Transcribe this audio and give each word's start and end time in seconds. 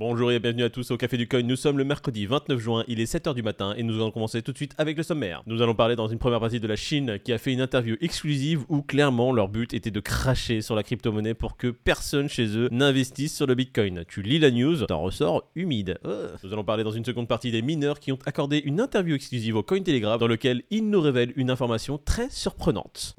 Bonjour 0.00 0.32
et 0.32 0.40
bienvenue 0.40 0.62
à 0.62 0.70
tous 0.70 0.92
au 0.92 0.96
Café 0.96 1.18
du 1.18 1.28
Coin. 1.28 1.42
Nous 1.42 1.56
sommes 1.56 1.76
le 1.76 1.84
mercredi 1.84 2.24
29 2.24 2.58
juin, 2.58 2.84
il 2.88 3.00
est 3.00 3.14
7h 3.14 3.34
du 3.34 3.42
matin 3.42 3.74
et 3.76 3.82
nous 3.82 3.96
allons 3.96 4.10
commencer 4.10 4.40
tout 4.40 4.50
de 4.50 4.56
suite 4.56 4.72
avec 4.78 4.96
le 4.96 5.02
sommaire. 5.02 5.42
Nous 5.44 5.60
allons 5.60 5.74
parler 5.74 5.94
dans 5.94 6.08
une 6.08 6.18
première 6.18 6.40
partie 6.40 6.58
de 6.58 6.66
la 6.66 6.74
Chine 6.74 7.18
qui 7.22 7.34
a 7.34 7.36
fait 7.36 7.52
une 7.52 7.60
interview 7.60 7.98
exclusive 8.00 8.64
où 8.70 8.80
clairement 8.80 9.30
leur 9.30 9.48
but 9.48 9.74
était 9.74 9.90
de 9.90 10.00
cracher 10.00 10.62
sur 10.62 10.74
la 10.74 10.82
crypto-monnaie 10.84 11.34
pour 11.34 11.58
que 11.58 11.66
personne 11.66 12.30
chez 12.30 12.56
eux 12.56 12.70
n'investisse 12.72 13.36
sur 13.36 13.46
le 13.46 13.54
Bitcoin. 13.54 14.04
Tu 14.08 14.22
lis 14.22 14.38
la 14.38 14.50
news, 14.50 14.86
t'en 14.86 15.02
ressors 15.02 15.42
humide. 15.54 15.98
Euh. 16.06 16.34
Nous 16.44 16.54
allons 16.54 16.64
parler 16.64 16.82
dans 16.82 16.92
une 16.92 17.04
seconde 17.04 17.28
partie 17.28 17.50
des 17.50 17.60
mineurs 17.60 18.00
qui 18.00 18.10
ont 18.10 18.18
accordé 18.24 18.56
une 18.56 18.80
interview 18.80 19.14
exclusive 19.14 19.56
au 19.56 19.62
Cointelegraph 19.62 20.18
dans 20.18 20.28
lequel 20.28 20.62
ils 20.70 20.88
nous 20.88 21.02
révèlent 21.02 21.34
une 21.36 21.50
information 21.50 21.98
très 21.98 22.30
surprenante. 22.30 23.16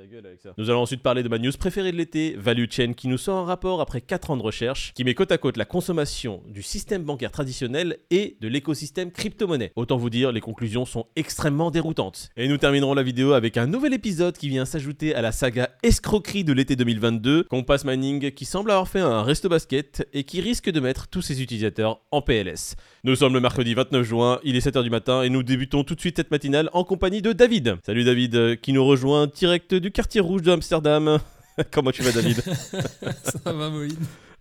Nous 0.57 0.71
allons 0.71 0.81
ensuite 0.81 1.03
parler 1.03 1.21
de 1.21 1.29
ma 1.29 1.37
news 1.37 1.51
préférée 1.59 1.91
de 1.91 1.97
l'été, 1.97 2.35
Value 2.39 2.65
Chain 2.71 2.93
qui 2.93 3.07
nous 3.07 3.19
sort 3.19 3.37
un 3.37 3.45
rapport 3.45 3.81
après 3.81 4.01
4 4.01 4.31
ans 4.31 4.37
de 4.37 4.41
recherche 4.41 4.93
qui 4.95 5.03
met 5.03 5.13
côte 5.13 5.31
à 5.31 5.37
côte 5.37 5.57
la 5.57 5.65
consommation 5.65 6.41
du 6.47 6.63
système 6.71 7.03
bancaire 7.03 7.31
traditionnel 7.31 7.97
et 8.11 8.37
de 8.39 8.47
l'écosystème 8.47 9.11
crypto-monnaie. 9.11 9.73
Autant 9.75 9.97
vous 9.97 10.09
dire, 10.09 10.31
les 10.31 10.39
conclusions 10.39 10.85
sont 10.85 11.05
extrêmement 11.17 11.69
déroutantes. 11.69 12.29
Et 12.37 12.47
nous 12.47 12.57
terminerons 12.57 12.93
la 12.93 13.03
vidéo 13.03 13.33
avec 13.33 13.57
un 13.57 13.67
nouvel 13.67 13.93
épisode 13.93 14.37
qui 14.37 14.47
vient 14.47 14.63
s'ajouter 14.63 15.13
à 15.13 15.21
la 15.21 15.33
saga 15.33 15.69
escroquerie 15.83 16.45
de 16.45 16.53
l'été 16.53 16.77
2022, 16.77 17.43
Compass 17.43 17.83
Mining 17.83 18.31
qui 18.31 18.45
semble 18.45 18.71
avoir 18.71 18.87
fait 18.87 19.01
un 19.01 19.21
resto 19.21 19.49
basket 19.49 20.07
et 20.13 20.23
qui 20.23 20.39
risque 20.39 20.69
de 20.69 20.79
mettre 20.79 21.09
tous 21.09 21.21
ses 21.21 21.41
utilisateurs 21.41 21.99
en 22.09 22.21
PLS. 22.21 22.77
Nous 23.03 23.17
sommes 23.17 23.33
le 23.33 23.41
mercredi 23.41 23.73
29 23.73 24.03
juin, 24.03 24.39
il 24.45 24.55
est 24.55 24.65
7h 24.65 24.81
du 24.81 24.89
matin 24.89 25.23
et 25.23 25.29
nous 25.29 25.43
débutons 25.43 25.83
tout 25.83 25.95
de 25.95 25.99
suite 25.99 26.15
cette 26.15 26.31
matinale 26.31 26.69
en 26.71 26.85
compagnie 26.85 27.21
de 27.21 27.33
David. 27.33 27.75
Salut 27.85 28.05
David, 28.05 28.35
euh, 28.35 28.55
qui 28.55 28.71
nous 28.71 28.85
rejoint 28.85 29.27
direct 29.27 29.75
du 29.75 29.91
quartier 29.91 30.21
rouge 30.21 30.41
de 30.41 30.51
Amsterdam. 30.51 31.19
Comment 31.71 31.91
tu 31.91 32.01
vas 32.01 32.13
David? 32.13 32.41
Ça 33.43 33.51
va 33.51 33.69
Moïne 33.69 33.97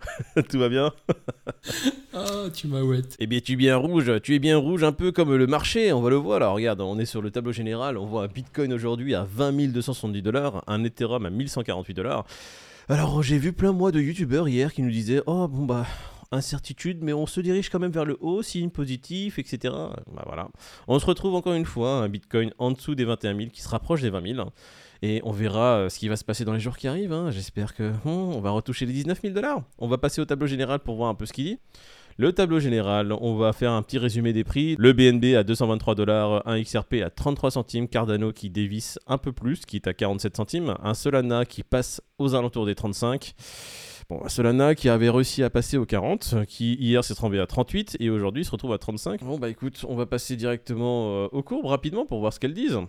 Tout 0.48 0.58
va 0.58 0.68
bien 0.68 0.92
Ah, 2.14 2.48
tu 2.52 2.66
m'as 2.66 2.82
ouette. 2.82 3.16
Eh 3.18 3.26
bien, 3.26 3.40
tu 3.40 3.52
es 3.52 3.56
bien 3.56 3.76
rouge. 3.76 4.10
Tu 4.22 4.34
es 4.34 4.38
bien 4.38 4.56
rouge, 4.56 4.82
un 4.82 4.92
peu 4.92 5.12
comme 5.12 5.34
le 5.34 5.46
marché. 5.46 5.92
On 5.92 6.00
va 6.00 6.10
le 6.10 6.16
voir. 6.16 6.36
Alors, 6.36 6.54
regarde, 6.54 6.80
on 6.80 6.98
est 6.98 7.06
sur 7.06 7.22
le 7.22 7.30
tableau 7.30 7.52
général. 7.52 7.96
On 7.96 8.06
voit 8.06 8.24
un 8.24 8.28
Bitcoin 8.28 8.72
aujourd'hui 8.72 9.14
à 9.14 9.24
20 9.24 9.68
270 9.72 10.22
dollars, 10.22 10.64
un 10.66 10.82
Ethereum 10.84 11.26
à 11.26 11.30
1148 11.30 11.94
dollars. 11.94 12.24
Alors, 12.88 13.22
j'ai 13.22 13.38
vu 13.38 13.52
plein 13.52 13.72
mois 13.72 13.92
de 13.92 14.00
youtubeurs 14.00 14.48
hier 14.48 14.72
qui 14.72 14.82
nous 14.82 14.90
disaient 14.90 15.22
Oh, 15.26 15.46
bon, 15.46 15.64
bah, 15.64 15.86
incertitude, 16.32 16.98
mais 17.02 17.12
on 17.12 17.26
se 17.26 17.40
dirige 17.40 17.70
quand 17.70 17.78
même 17.78 17.90
vers 17.90 18.04
le 18.04 18.16
haut, 18.20 18.42
signe 18.42 18.70
positif, 18.70 19.38
etc. 19.38 19.74
Bah 20.12 20.24
voilà. 20.26 20.48
On 20.88 20.98
se 20.98 21.06
retrouve 21.06 21.34
encore 21.34 21.54
une 21.54 21.64
fois, 21.64 22.02
un 22.02 22.08
Bitcoin 22.08 22.52
en 22.58 22.70
dessous 22.70 22.94
des 22.94 23.04
21 23.04 23.36
000 23.36 23.50
qui 23.50 23.62
se 23.62 23.68
rapproche 23.68 24.02
des 24.02 24.10
20 24.10 24.34
000. 24.34 24.50
Et 25.02 25.20
on 25.24 25.32
verra 25.32 25.76
euh, 25.78 25.88
ce 25.88 25.98
qui 25.98 26.08
va 26.08 26.16
se 26.16 26.24
passer 26.24 26.44
dans 26.44 26.52
les 26.52 26.60
jours 26.60 26.76
qui 26.76 26.86
arrivent. 26.88 27.12
hein. 27.12 27.30
J'espère 27.30 27.74
que 27.74 27.90
hmm, 28.04 28.08
on 28.08 28.40
va 28.40 28.50
retoucher 28.50 28.86
les 28.86 28.92
19 28.92 29.20
000 29.22 29.34
dollars. 29.34 29.62
On 29.78 29.88
va 29.88 29.98
passer 29.98 30.20
au 30.20 30.24
tableau 30.26 30.46
général 30.46 30.80
pour 30.80 30.96
voir 30.96 31.08
un 31.08 31.14
peu 31.14 31.26
ce 31.26 31.32
qu'il 31.32 31.44
dit. 31.44 31.58
Le 32.16 32.32
tableau 32.32 32.60
général, 32.60 33.12
on 33.12 33.36
va 33.36 33.54
faire 33.54 33.72
un 33.72 33.80
petit 33.80 33.96
résumé 33.96 34.34
des 34.34 34.44
prix. 34.44 34.76
Le 34.78 34.92
BNB 34.92 35.36
à 35.36 35.42
223 35.42 35.94
dollars, 35.94 36.46
un 36.46 36.60
XRP 36.60 36.96
à 37.02 37.08
33 37.08 37.52
centimes, 37.52 37.88
Cardano 37.88 38.30
qui 38.30 38.50
dévisse 38.50 38.98
un 39.06 39.16
peu 39.16 39.32
plus, 39.32 39.64
qui 39.64 39.76
est 39.76 39.86
à 39.86 39.94
47 39.94 40.36
centimes, 40.36 40.74
un 40.82 40.92
Solana 40.92 41.46
qui 41.46 41.62
passe 41.62 42.02
aux 42.18 42.34
alentours 42.34 42.66
des 42.66 42.74
35. 42.74 43.34
Bon, 44.10 44.20
Solana 44.28 44.74
qui 44.74 44.90
avait 44.90 45.08
réussi 45.08 45.42
à 45.42 45.48
passer 45.48 45.78
aux 45.78 45.86
40, 45.86 46.44
qui 46.46 46.74
hier 46.74 47.02
s'est 47.02 47.14
trempé 47.14 47.38
à 47.38 47.46
38 47.46 47.96
et 48.00 48.10
aujourd'hui 48.10 48.44
se 48.44 48.50
retrouve 48.50 48.74
à 48.74 48.78
35. 48.78 49.24
Bon 49.24 49.38
bah 49.38 49.48
écoute, 49.48 49.86
on 49.88 49.94
va 49.94 50.04
passer 50.04 50.36
directement 50.36 51.24
euh, 51.24 51.28
aux 51.32 51.42
courbes 51.42 51.66
rapidement 51.66 52.04
pour 52.04 52.20
voir 52.20 52.34
ce 52.34 52.40
qu'elles 52.40 52.52
disent. 52.52 52.80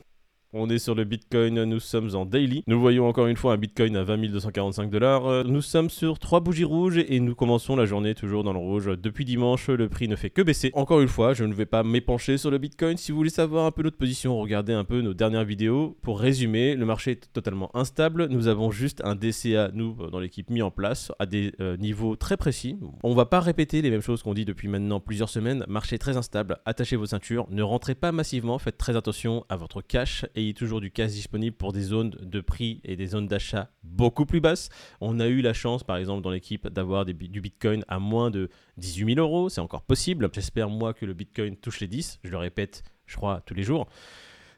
On 0.54 0.70
est 0.70 0.80
sur 0.80 0.96
le 0.96 1.06
Bitcoin, 1.06 1.64
nous 1.64 1.80
sommes 1.80 2.14
en 2.14 2.26
daily. 2.26 2.62
Nous 2.68 2.78
voyons 2.78 3.08
encore 3.08 3.28
une 3.28 3.38
fois 3.38 3.54
un 3.54 3.58
Bitcoin 3.58 3.96
à 3.96 4.04
20 4.04 4.18
245 4.28 4.90
dollars. 4.90 5.26
Euh, 5.26 5.44
Nous 5.46 5.62
sommes 5.62 5.90
sur 5.90 6.20
trois 6.20 6.42
bougies 6.42 6.66
rouges 6.66 6.98
et 6.98 7.22
nous 7.22 7.36
commençons 7.36 7.78
la 7.78 7.86
journée 7.86 8.16
toujours 8.16 8.44
dans 8.44 8.52
le 8.52 8.60
rouge. 8.60 8.90
Depuis 9.02 9.24
dimanche, 9.24 9.70
le 9.70 9.88
prix 9.88 10.10
ne 10.10 10.18
fait 10.18 10.30
que 10.30 10.42
baisser. 10.42 10.72
Encore 10.74 11.00
une 11.00 11.08
fois, 11.08 11.34
je 11.34 11.46
ne 11.46 11.54
vais 11.54 11.66
pas 11.66 11.84
m'épancher 11.84 12.38
sur 12.38 12.52
le 12.52 12.58
Bitcoin. 12.58 12.98
Si 12.98 13.14
vous 13.14 13.18
voulez 13.20 13.30
savoir 13.30 13.66
un 13.66 13.72
peu 13.72 13.82
notre 13.82 13.96
position, 13.96 14.38
regardez 14.42 14.74
un 14.74 14.84
peu 14.84 15.00
nos 15.00 15.14
dernières 15.14 15.46
vidéos. 15.46 15.98
Pour 16.02 16.20
résumer, 16.20 16.76
le 16.76 16.86
marché 16.86 17.12
est 17.12 17.32
totalement 17.32 17.74
instable. 17.74 18.28
Nous 18.28 18.48
avons 18.50 18.72
juste 18.72 19.02
un 19.06 19.16
DCA, 19.16 19.72
nous, 19.74 19.94
dans 20.12 20.20
l'équipe, 20.20 20.50
mis 20.50 20.62
en 20.62 20.70
place 20.70 21.14
à 21.20 21.28
des 21.28 21.54
euh, 21.62 21.78
niveaux 21.78 22.18
très 22.18 22.36
précis. 22.36 22.78
On 23.04 23.14
va 23.14 23.26
pas 23.26 23.40
répéter 23.40 23.82
les 23.82 23.90
mêmes 23.90 24.02
choses 24.02 24.22
qu'on 24.22 24.34
dit 24.34 24.44
depuis 24.44 24.68
maintenant 24.68 25.00
plusieurs 25.00 25.30
semaines. 25.30 25.64
Marché 25.70 25.98
très 25.98 26.18
instable, 26.18 26.58
attachez 26.66 26.98
vos 26.98 27.06
ceintures, 27.06 27.48
ne 27.52 27.64
rentrez 27.64 27.96
pas 27.96 28.12
massivement, 28.12 28.60
faites 28.60 28.78
très 28.78 28.98
attention 28.98 29.46
à 29.48 29.56
votre 29.56 29.82
cash, 29.82 30.26
toujours 30.56 30.82
du 30.82 30.92
cash 30.92 31.12
disponible 31.12 31.56
pour 31.56 31.74
des 31.74 31.82
zones 31.82 32.10
de 32.10 32.42
prix 32.42 32.82
et 32.84 32.96
des 32.96 33.08
zones 33.08 33.28
d'achat 33.28 33.72
beaucoup 33.84 34.26
plus 34.26 34.42
basses. 34.42 34.70
On 35.00 35.20
a 35.20 35.28
eu 35.28 35.42
la 35.42 35.54
chance, 35.54 35.84
par 35.84 35.98
exemple, 35.98 36.22
dans 36.24 36.32
l'équipe, 36.32 36.68
d'avoir 36.68 37.06
du 37.06 37.14
Bitcoin 37.14 37.84
à 37.88 38.00
moins 38.00 38.32
de 38.32 38.50
18 38.78 39.16
000 39.16 39.20
euros, 39.20 39.50
c'est 39.50 39.62
encore 39.62 39.84
possible. 39.84 40.30
J'espère, 40.34 40.70
moi, 40.70 40.94
que 40.94 41.06
le 41.06 41.14
Bitcoin 41.14 41.56
touche 41.56 41.80
les 41.80 41.88
10, 41.88 42.20
je 42.24 42.30
le 42.30 42.38
répète, 42.38 42.84
je 43.06 43.16
crois, 43.16 43.42
tous 43.46 43.54
les 43.54 43.64
jours. 43.64 43.88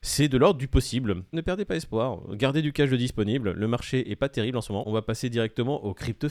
C'est 0.02 0.28
de 0.28 0.38
l'ordre 0.38 0.60
du 0.60 0.68
possible. 0.68 1.24
Ne 1.32 1.40
perdez 1.40 1.64
pas 1.64 1.78
espoir. 1.78 2.20
Gardez 2.36 2.62
du 2.62 2.74
cash 2.74 2.90
de 2.90 2.98
disponible. 2.98 3.52
Le 3.52 3.68
marché 3.68 4.12
est 4.12 4.18
pas 4.18 4.28
terrible 4.28 4.58
en 4.58 4.62
ce 4.62 4.74
moment. 4.74 4.84
On 4.88 4.92
va 4.92 5.02
passer 5.02 5.30
directement 5.30 5.86
au 5.86 5.94
Crypto 5.94 6.28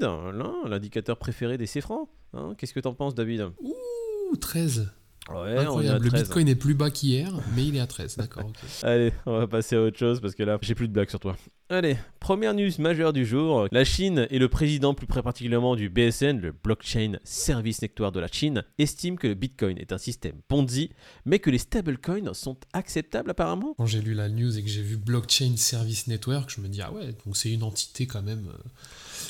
là, 0.00 0.32
l'indicateur 0.66 1.16
préféré 1.16 1.56
des 1.56 1.66
C-francs. 1.66 2.08
Hein, 2.32 2.54
Qu'est-ce 2.58 2.74
que 2.74 2.80
t'en 2.80 2.94
penses, 2.94 3.14
David? 3.14 3.52
Ouh, 3.60 4.36
13. 4.36 4.92
Ouais, 5.30 5.36
on 5.36 5.46
est 5.46 5.56
à 5.56 5.60
Incroyable. 5.62 6.04
Le 6.04 6.10
13. 6.10 6.22
Bitcoin 6.24 6.48
est 6.48 6.54
plus 6.56 6.74
bas 6.74 6.90
qu'hier, 6.90 7.32
mais 7.54 7.64
il 7.66 7.76
est 7.76 7.80
à 7.80 7.86
13. 7.86 8.16
D'accord. 8.16 8.50
Allez, 8.82 9.12
on 9.24 9.38
va 9.38 9.46
passer 9.46 9.76
à 9.76 9.80
autre 9.82 9.96
chose 9.98 10.20
parce 10.20 10.34
que 10.34 10.42
là, 10.42 10.58
j'ai 10.62 10.74
plus 10.74 10.88
de 10.88 10.92
blagues 10.92 11.10
sur 11.10 11.20
toi. 11.20 11.36
Allez, 11.68 11.96
première 12.20 12.52
news 12.54 12.70
majeure 12.80 13.12
du 13.14 13.24
jour. 13.24 13.66
La 13.72 13.84
Chine 13.84 14.26
et 14.30 14.38
le 14.38 14.48
président 14.48 14.92
plus 14.94 15.06
près 15.06 15.22
particulièrement 15.22 15.74
du 15.76 15.88
BSN, 15.88 16.38
le 16.40 16.52
Blockchain 16.52 17.12
Service 17.24 17.80
Network 17.80 18.14
de 18.14 18.20
la 18.20 18.26
Chine, 18.26 18.62
estiment 18.78 19.16
que 19.16 19.28
le 19.28 19.34
Bitcoin 19.34 19.78
est 19.78 19.92
un 19.92 19.98
système 19.98 20.34
Ponzi, 20.48 20.90
mais 21.24 21.38
que 21.38 21.48
les 21.50 21.58
stablecoins 21.58 22.34
sont 22.34 22.56
acceptables 22.74 23.30
apparemment. 23.30 23.74
Quand 23.78 23.86
j'ai 23.86 24.02
lu 24.02 24.12
la 24.12 24.28
news 24.28 24.58
et 24.58 24.62
que 24.62 24.68
j'ai 24.68 24.82
vu 24.82 24.96
Blockchain 24.96 25.54
Service 25.56 26.08
Network, 26.08 26.52
je 26.54 26.60
me 26.60 26.68
dis, 26.68 26.82
ah 26.82 26.92
ouais, 26.92 27.14
donc 27.24 27.36
c'est 27.36 27.50
une 27.50 27.62
entité 27.62 28.06
quand 28.06 28.22
même. 28.22 28.48
euh. 28.48 28.68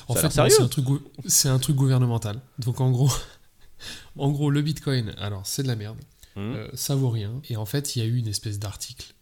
En 0.09 0.14
Ça 0.14 0.28
fait, 0.30 0.41
un, 0.41 0.66
truc 0.69 0.86
c'est 1.26 1.48
un 1.48 1.59
truc 1.59 1.76
gouvernemental. 1.76 2.41
Donc 2.59 2.80
en 2.80 2.91
gros, 2.91 3.10
en 4.19 4.31
gros, 4.31 4.50
le 4.50 4.62
Bitcoin, 4.62 5.15
alors 5.19 5.47
c'est 5.47 5.62
de 5.62 5.69
la 5.69 5.76
merde. 5.76 5.98
Hmm. 6.37 6.53
Euh, 6.54 6.69
ça 6.75 6.94
vaut 6.94 7.10
rien. 7.10 7.41
Et 7.50 7.56
en 7.56 7.66
fait, 7.66 7.94
il 7.94 7.98
y 8.00 8.03
a 8.03 8.06
eu 8.06 8.16
une 8.16 8.28
espèce 8.28 8.59
d'article 8.59 9.15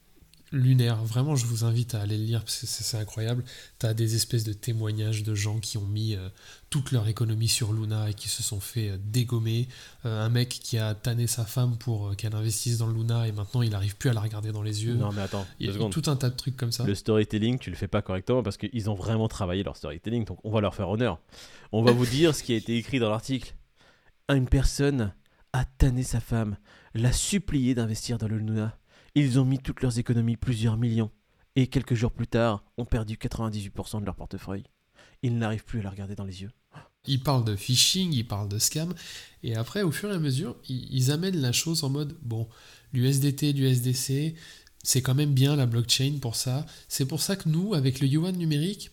lunaire. 0.52 0.96
Vraiment, 1.04 1.36
je 1.36 1.46
vous 1.46 1.64
invite 1.64 1.94
à 1.94 2.00
aller 2.00 2.16
le 2.16 2.24
lire 2.24 2.40
parce 2.40 2.60
que 2.60 2.66
c'est 2.66 2.96
incroyable. 2.96 3.44
Tu 3.78 3.86
as 3.86 3.94
des 3.94 4.16
espèces 4.16 4.44
de 4.44 4.52
témoignages 4.52 5.22
de 5.22 5.34
gens 5.34 5.58
qui 5.60 5.78
ont 5.78 5.86
mis 5.86 6.16
euh, 6.16 6.28
toute 6.70 6.92
leur 6.92 7.08
économie 7.08 7.48
sur 7.48 7.72
Luna 7.72 8.10
et 8.10 8.14
qui 8.14 8.28
se 8.28 8.42
sont 8.42 8.60
fait 8.60 8.90
euh, 8.90 8.96
dégommer. 8.98 9.68
Euh, 10.04 10.24
un 10.24 10.28
mec 10.28 10.48
qui 10.48 10.78
a 10.78 10.94
tanné 10.94 11.26
sa 11.26 11.44
femme 11.44 11.76
pour 11.78 12.16
qu'elle 12.16 12.34
investisse 12.34 12.78
dans 12.78 12.88
Luna 12.90 13.28
et 13.28 13.32
maintenant 13.32 13.62
il 13.62 13.70
n'arrive 13.70 13.96
plus 13.96 14.10
à 14.10 14.12
la 14.12 14.20
regarder 14.20 14.52
dans 14.52 14.62
les 14.62 14.84
yeux. 14.84 14.94
Non 14.94 15.12
mais 15.12 15.22
attends, 15.22 15.46
il 15.60 15.66
y 15.66 15.70
a 15.70 15.72
secondes. 15.72 15.92
tout 15.92 16.10
un 16.10 16.16
tas 16.16 16.30
de 16.30 16.36
trucs 16.36 16.56
comme 16.56 16.72
ça. 16.72 16.84
Le 16.84 16.94
storytelling, 16.94 17.58
tu 17.58 17.70
le 17.70 17.76
fais 17.76 17.88
pas 17.88 18.02
correctement 18.02 18.42
parce 18.42 18.56
qu'ils 18.56 18.90
ont 18.90 18.94
vraiment 18.94 19.28
travaillé 19.28 19.62
leur 19.62 19.76
storytelling, 19.76 20.24
donc 20.24 20.38
on 20.44 20.50
va 20.50 20.60
leur 20.60 20.74
faire 20.74 20.88
honneur. 20.88 21.20
On 21.72 21.82
va 21.82 21.92
vous 21.92 22.06
dire 22.06 22.34
ce 22.34 22.42
qui 22.42 22.52
a 22.52 22.56
été 22.56 22.76
écrit 22.76 22.98
dans 22.98 23.10
l'article. 23.10 23.54
Une 24.30 24.46
personne 24.48 25.12
a 25.52 25.64
tanné 25.64 26.04
sa 26.04 26.20
femme, 26.20 26.56
l'a 26.94 27.12
supplié 27.12 27.74
d'investir 27.74 28.16
dans 28.16 28.28
le 28.28 28.38
Luna. 28.38 28.78
Ils 29.16 29.40
ont 29.40 29.44
mis 29.44 29.58
toutes 29.58 29.82
leurs 29.82 29.98
économies, 29.98 30.36
plusieurs 30.36 30.76
millions, 30.76 31.10
et 31.56 31.66
quelques 31.66 31.94
jours 31.94 32.12
plus 32.12 32.28
tard, 32.28 32.62
ont 32.76 32.84
perdu 32.84 33.16
98% 33.16 34.00
de 34.00 34.04
leur 34.06 34.14
portefeuille. 34.14 34.62
Ils 35.24 35.36
n'arrivent 35.36 35.64
plus 35.64 35.80
à 35.80 35.82
la 35.82 35.90
regarder 35.90 36.14
dans 36.14 36.24
les 36.24 36.42
yeux. 36.42 36.52
Il 37.06 37.24
parle 37.24 37.44
de 37.44 37.56
phishing, 37.56 38.12
il 38.12 38.24
parle 38.24 38.48
de 38.48 38.60
scam, 38.60 38.94
et 39.42 39.56
après, 39.56 39.82
au 39.82 39.90
fur 39.90 40.12
et 40.12 40.14
à 40.14 40.20
mesure, 40.20 40.56
ils, 40.68 40.86
ils 40.94 41.10
amènent 41.10 41.40
la 41.40 41.50
chose 41.50 41.82
en 41.82 41.88
mode 41.88 42.16
bon, 42.22 42.48
l'USDT, 42.92 43.52
l'USDC, 43.52 44.36
c'est 44.84 45.02
quand 45.02 45.14
même 45.14 45.34
bien 45.34 45.56
la 45.56 45.66
blockchain 45.66 46.18
pour 46.20 46.36
ça. 46.36 46.66
C'est 46.86 47.04
pour 47.04 47.20
ça 47.20 47.34
que 47.34 47.48
nous, 47.48 47.74
avec 47.74 47.98
le 47.98 48.06
yuan 48.06 48.36
numérique, 48.36 48.90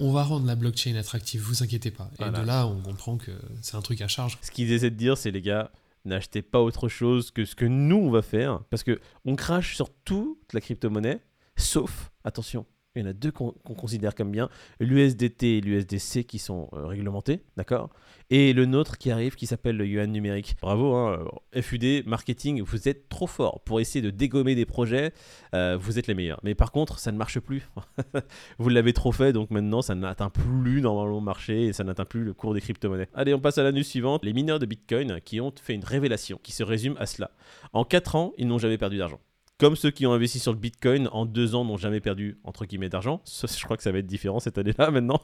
on 0.00 0.12
va 0.12 0.24
rendre 0.24 0.46
la 0.46 0.56
blockchain 0.56 0.96
attractive, 0.96 1.40
vous 1.42 1.62
inquiétez 1.62 1.90
pas. 1.90 2.10
Et 2.14 2.16
Voilà. 2.18 2.40
de 2.40 2.46
là, 2.46 2.66
on 2.66 2.80
comprend 2.80 3.16
que 3.16 3.30
c'est 3.62 3.76
un 3.76 3.82
truc 3.82 4.00
à 4.00 4.08
charge. 4.08 4.38
Ce 4.42 4.50
qu'ils 4.50 4.72
essaient 4.72 4.90
de 4.90 4.96
dire, 4.96 5.16
c'est 5.16 5.30
les 5.30 5.42
gars, 5.42 5.70
n'achetez 6.04 6.42
pas 6.42 6.60
autre 6.60 6.88
chose 6.88 7.30
que 7.30 7.44
ce 7.44 7.54
que 7.54 7.66
nous 7.66 7.96
on 7.96 8.10
va 8.10 8.22
faire, 8.22 8.60
parce 8.70 8.82
que 8.82 9.00
on 9.24 9.36
crache 9.36 9.76
sur 9.76 9.90
toute 10.04 10.52
la 10.52 10.60
crypto-monnaie, 10.60 11.20
sauf, 11.56 12.10
attention, 12.24 12.66
il 12.96 13.02
y 13.02 13.06
en 13.06 13.08
a 13.08 13.12
deux 13.12 13.30
qu'on 13.30 13.52
considère 13.52 14.16
comme 14.16 14.32
bien, 14.32 14.48
l'USDT 14.80 15.58
et 15.58 15.60
l'USDC 15.60 16.24
qui 16.26 16.40
sont 16.40 16.68
euh, 16.72 16.86
réglementés, 16.86 17.44
d'accord? 17.56 17.90
Et 18.30 18.52
le 18.52 18.66
nôtre 18.66 18.98
qui 18.98 19.12
arrive 19.12 19.36
qui 19.36 19.46
s'appelle 19.46 19.76
le 19.76 19.86
yuan 19.86 20.10
numérique. 20.10 20.56
Bravo, 20.60 20.94
hein, 20.94 21.24
euh, 21.54 21.62
FUD, 21.62 22.04
marketing, 22.06 22.62
vous 22.62 22.88
êtes 22.88 23.08
trop 23.08 23.28
fort 23.28 23.60
pour 23.60 23.80
essayer 23.80 24.02
de 24.02 24.10
dégommer 24.10 24.56
des 24.56 24.66
projets, 24.66 25.12
euh, 25.54 25.76
vous 25.80 26.00
êtes 26.00 26.08
les 26.08 26.14
meilleurs. 26.14 26.40
Mais 26.42 26.56
par 26.56 26.72
contre, 26.72 26.98
ça 26.98 27.12
ne 27.12 27.16
marche 27.16 27.38
plus. 27.38 27.68
vous 28.58 28.68
l'avez 28.68 28.92
trop 28.92 29.12
fait, 29.12 29.32
donc 29.32 29.50
maintenant 29.50 29.82
ça 29.82 29.94
n'atteint 29.94 30.30
plus 30.30 30.80
normalement 30.80 31.18
le 31.18 31.24
marché 31.24 31.66
et 31.66 31.72
ça 31.72 31.84
n'atteint 31.84 32.04
plus 32.04 32.24
le 32.24 32.34
cours 32.34 32.54
des 32.54 32.60
crypto-monnaies. 32.60 33.08
Allez, 33.14 33.34
on 33.34 33.40
passe 33.40 33.58
à 33.58 33.62
la 33.62 33.70
news 33.70 33.84
suivante. 33.84 34.24
Les 34.24 34.32
mineurs 34.32 34.58
de 34.58 34.66
Bitcoin 34.66 35.20
qui 35.24 35.40
ont 35.40 35.52
fait 35.62 35.74
une 35.74 35.84
révélation 35.84 36.40
qui 36.42 36.50
se 36.50 36.64
résume 36.64 36.96
à 36.98 37.06
cela. 37.06 37.30
En 37.72 37.84
4 37.84 38.16
ans, 38.16 38.32
ils 38.36 38.48
n'ont 38.48 38.58
jamais 38.58 38.78
perdu 38.78 38.98
d'argent. 38.98 39.20
Comme 39.60 39.76
ceux 39.76 39.90
qui 39.90 40.06
ont 40.06 40.14
investi 40.14 40.38
sur 40.38 40.52
le 40.52 40.58
Bitcoin 40.58 41.10
en 41.12 41.26
2 41.26 41.54
ans 41.54 41.66
n'ont 41.66 41.76
jamais 41.76 42.00
perdu, 42.00 42.38
entre 42.44 42.64
guillemets, 42.64 42.88
d'argent. 42.88 43.20
Je 43.26 43.62
crois 43.62 43.76
que 43.76 43.82
ça 43.82 43.92
va 43.92 43.98
être 43.98 44.06
différent 44.06 44.40
cette 44.40 44.56
année-là 44.56 44.90
maintenant. 44.90 45.20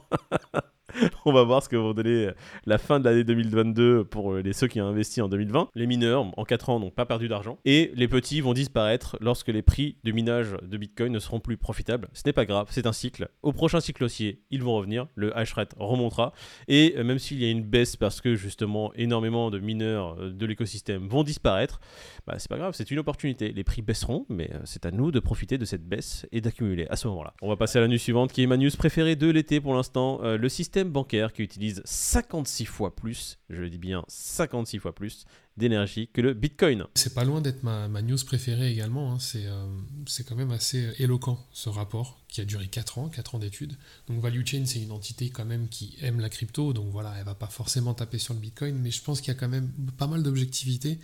On 1.29 1.33
va 1.33 1.43
voir 1.43 1.61
ce 1.61 1.67
que 1.67 1.75
vont 1.75 1.93
donner 1.93 2.29
la 2.65 2.77
fin 2.77 3.01
de 3.01 3.03
l'année 3.03 3.25
2022 3.25 4.05
pour 4.05 4.35
les 4.35 4.53
ceux 4.53 4.67
qui 4.67 4.79
ont 4.79 4.87
investi 4.87 5.21
en 5.21 5.27
2020. 5.27 5.67
Les 5.75 5.85
mineurs, 5.85 6.25
en 6.37 6.45
4 6.45 6.69
ans, 6.69 6.79
n'ont 6.79 6.89
pas 6.89 7.05
perdu 7.05 7.27
d'argent. 7.27 7.59
Et 7.65 7.91
les 7.95 8.07
petits 8.07 8.39
vont 8.39 8.53
disparaître 8.53 9.17
lorsque 9.19 9.49
les 9.49 9.61
prix 9.61 9.97
de 10.05 10.13
minage 10.13 10.55
de 10.61 10.77
Bitcoin 10.77 11.11
ne 11.11 11.19
seront 11.19 11.41
plus 11.41 11.57
profitables. 11.57 12.07
Ce 12.13 12.21
n'est 12.25 12.31
pas 12.31 12.45
grave, 12.45 12.67
c'est 12.71 12.87
un 12.87 12.93
cycle. 12.93 13.27
Au 13.43 13.51
prochain 13.51 13.81
cycle 13.81 14.05
haussier, 14.05 14.41
ils 14.51 14.63
vont 14.63 14.73
revenir, 14.73 15.07
le 15.15 15.37
hash 15.37 15.51
rate 15.51 15.75
remontera. 15.77 16.31
Et 16.69 16.93
euh, 16.95 17.03
même 17.03 17.19
s'il 17.19 17.43
y 17.43 17.45
a 17.45 17.49
une 17.49 17.61
baisse 17.61 17.97
parce 17.97 18.21
que 18.21 18.35
justement 18.35 18.93
énormément 18.93 19.51
de 19.51 19.59
mineurs 19.59 20.15
euh, 20.21 20.31
de 20.31 20.45
l'écosystème 20.45 21.09
vont 21.09 21.23
disparaître, 21.23 21.81
bah, 22.25 22.35
c'est 22.37 22.49
pas 22.49 22.57
grave, 22.57 22.73
c'est 22.73 22.89
une 22.89 22.99
opportunité. 22.99 23.51
Les 23.51 23.65
prix 23.65 23.81
baisseront, 23.81 24.25
mais 24.29 24.49
euh, 24.53 24.59
c'est 24.63 24.85
à 24.85 24.91
nous 24.91 25.11
de 25.11 25.19
profiter 25.19 25.57
de 25.57 25.65
cette 25.65 25.85
baisse 25.85 26.25
et 26.31 26.39
d'accumuler 26.39 26.87
à 26.89 26.95
ce 26.95 27.09
moment-là. 27.09 27.33
On 27.41 27.49
va 27.49 27.57
passer 27.57 27.79
à 27.79 27.81
la 27.81 27.89
news 27.89 27.97
suivante 27.97 28.31
qui 28.31 28.43
est 28.43 28.47
ma 28.47 28.55
news 28.55 28.71
préférée 28.77 29.17
de 29.17 29.29
l'été 29.29 29.59
pour 29.59 29.73
l'instant. 29.73 30.21
le 30.21 30.49
système 30.49 30.89
bancaire 30.89 31.16
qui 31.33 31.41
utilise 31.41 31.81
56 31.85 32.65
fois 32.65 32.95
plus, 32.95 33.39
je 33.49 33.63
dis 33.63 33.77
bien 33.77 34.03
56 34.07 34.79
fois 34.79 34.93
plus, 34.93 35.25
d'énergie 35.57 36.07
que 36.13 36.21
le 36.21 36.33
Bitcoin. 36.33 36.85
C'est 36.95 37.13
pas 37.13 37.23
loin 37.23 37.41
d'être 37.41 37.63
ma, 37.63 37.87
news 38.01 38.17
préférée 38.25 38.71
également. 38.71 39.13
Hein. 39.13 39.17
Euh, 39.35 39.67
c'est 40.05 40.23
quand 40.23 40.35
même 40.35 40.51
assez 40.51 40.93
éloquent 40.99 41.43
ce 41.51 41.69
rapport 41.69 42.19
qui 42.27 42.41
a 42.41 42.45
duré 42.45 42.67
4 42.67 42.99
ans, 42.99 43.09
4 43.09 43.35
ans 43.35 43.39
d'études. 43.39 43.75
Donc 44.07 44.21
Value 44.21 44.45
Chain, 44.45 44.63
c'est 44.65 44.81
une 44.81 44.91
entité 44.91 45.29
quand 45.29 45.45
même 45.45 45.67
qui 45.67 45.97
aime 46.01 46.19
la 46.19 46.29
crypto. 46.29 46.73
Donc 46.73 46.89
voilà, 46.91 47.13
elle 47.17 47.25
va 47.25 47.35
pas 47.35 47.47
forcément 47.47 47.93
taper 47.93 48.19
sur 48.19 48.33
le 48.33 48.39
Bitcoin, 48.39 48.77
mais 48.77 48.91
je 48.91 49.01
pense 49.01 49.19
qu'il 49.19 49.33
y 49.33 49.35
a 49.35 49.39
quand 49.39 49.49
même 49.49 49.71
pas 49.97 50.07
mal 50.07 50.21
d'objectivité 50.21 50.99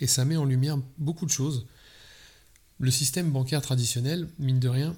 et 0.00 0.06
ça 0.06 0.24
met 0.24 0.36
en 0.36 0.44
lumière 0.44 0.78
beaucoup 0.98 1.26
de 1.26 1.30
choses. 1.30 1.66
Le 2.78 2.90
système 2.90 3.30
bancaire 3.32 3.62
traditionnel, 3.62 4.28
mine 4.38 4.60
de 4.60 4.68
rien, 4.68 4.94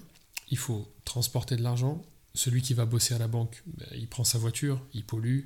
il 0.49 0.57
faut 0.57 0.87
transporter 1.05 1.55
de 1.55 1.63
l'argent. 1.63 2.03
Celui 2.33 2.61
qui 2.61 2.73
va 2.73 2.85
bosser 2.85 3.13
à 3.13 3.17
la 3.17 3.27
banque, 3.27 3.61
ben, 3.65 3.87
il 3.95 4.07
prend 4.07 4.23
sa 4.23 4.37
voiture, 4.37 4.81
il 4.93 5.03
pollue, 5.03 5.41